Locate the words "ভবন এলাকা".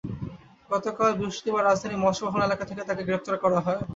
2.25-2.63